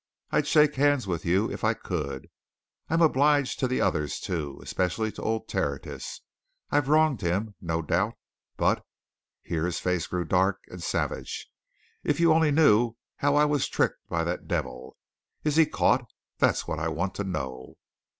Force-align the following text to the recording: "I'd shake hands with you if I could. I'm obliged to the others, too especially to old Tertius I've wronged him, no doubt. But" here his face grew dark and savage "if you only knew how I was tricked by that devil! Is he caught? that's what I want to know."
"I'd 0.31 0.47
shake 0.47 0.73
hands 0.77 1.05
with 1.05 1.25
you 1.25 1.51
if 1.51 1.63
I 1.63 1.75
could. 1.75 2.27
I'm 2.89 3.03
obliged 3.03 3.59
to 3.59 3.67
the 3.67 3.81
others, 3.81 4.19
too 4.19 4.59
especially 4.63 5.11
to 5.11 5.21
old 5.21 5.47
Tertius 5.47 6.21
I've 6.71 6.89
wronged 6.89 7.21
him, 7.21 7.53
no 7.61 7.83
doubt. 7.83 8.15
But" 8.57 8.83
here 9.43 9.67
his 9.67 9.77
face 9.77 10.07
grew 10.07 10.25
dark 10.25 10.61
and 10.69 10.81
savage 10.81 11.47
"if 12.03 12.19
you 12.19 12.33
only 12.33 12.49
knew 12.49 12.95
how 13.17 13.35
I 13.35 13.45
was 13.45 13.69
tricked 13.69 13.99
by 14.09 14.23
that 14.23 14.47
devil! 14.47 14.97
Is 15.43 15.55
he 15.55 15.67
caught? 15.67 16.05
that's 16.39 16.67
what 16.67 16.79
I 16.79 16.87
want 16.87 17.13
to 17.13 17.23
know." 17.23 17.75